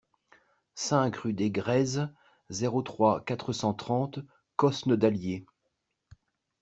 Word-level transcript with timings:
cinq 0.73 1.15
rue 1.17 1.33
des 1.33 1.51
Grèzes, 1.51 2.07
zéro 2.49 2.81
trois, 2.81 3.23
quatre 3.23 3.53
cent 3.53 3.75
trente 3.75 4.17
Cosne-d'Allier 4.55 5.45